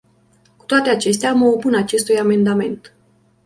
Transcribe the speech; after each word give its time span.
Cu 0.57 0.65
toate 0.65 0.89
acestea, 0.89 1.33
mă 1.33 1.45
opun 1.47 1.75
acestui 1.75 2.19
amendament. 2.19 2.95